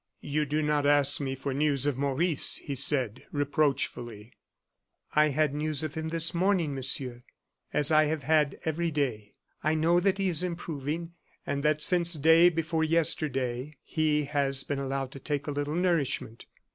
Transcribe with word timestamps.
"You 0.23 0.45
do 0.45 0.63
not 0.63 0.87
ask 0.87 1.21
me 1.21 1.35
for 1.35 1.53
news 1.53 1.85
of 1.85 1.95
Maurice," 1.95 2.55
he 2.55 2.73
said, 2.73 3.21
reproachfully. 3.31 4.33
"I 5.13 5.27
had 5.27 5.53
news 5.53 5.83
of 5.83 5.93
him 5.93 6.09
this 6.09 6.33
morning, 6.33 6.73
Monsieur, 6.73 7.21
as 7.71 7.91
I 7.91 8.05
have 8.05 8.23
had 8.23 8.57
every 8.65 8.89
day. 8.89 9.35
I 9.63 9.75
know 9.75 9.99
that 9.99 10.17
he 10.17 10.27
is 10.27 10.41
improving; 10.41 11.11
and 11.45 11.61
that, 11.61 11.83
since 11.83 12.13
day 12.13 12.49
before 12.49 12.83
yesterday, 12.83 13.77
he 13.83 14.23
has 14.25 14.63
been 14.63 14.79
allowed 14.79 15.11
to 15.11 15.19
take 15.19 15.45
a 15.45 15.51
little 15.51 15.75
nourishment." 15.75 16.47